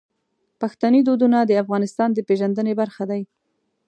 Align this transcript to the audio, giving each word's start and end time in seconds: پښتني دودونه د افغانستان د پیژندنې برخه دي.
پښتني 0.61 0.99
دودونه 1.07 1.37
د 1.45 1.51
افغانستان 1.63 2.09
د 2.13 2.19
پیژندنې 2.27 2.73
برخه 2.81 3.03
دي. 3.11 3.21